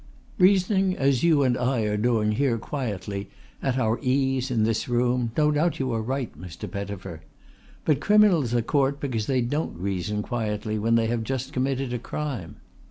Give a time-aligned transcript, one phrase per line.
[0.39, 3.29] "Reasoning as you and I are doing here quietly,
[3.61, 6.67] at our ease, in this room, no doubt you are right, Mr.
[6.71, 7.21] Pettifer.
[7.85, 11.99] But criminals are caught because they don't reason quietly when they have just committed a
[11.99, 12.55] crime.